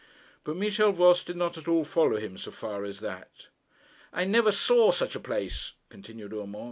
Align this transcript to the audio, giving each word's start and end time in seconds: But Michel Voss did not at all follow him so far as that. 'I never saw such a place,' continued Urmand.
But 0.43 0.55
Michel 0.55 0.91
Voss 0.93 1.23
did 1.23 1.35
not 1.35 1.59
at 1.59 1.67
all 1.67 1.85
follow 1.85 2.17
him 2.17 2.35
so 2.35 2.49
far 2.49 2.85
as 2.85 3.01
that. 3.01 3.49
'I 4.13 4.25
never 4.25 4.51
saw 4.51 4.89
such 4.89 5.13
a 5.13 5.19
place,' 5.19 5.73
continued 5.91 6.33
Urmand. 6.33 6.55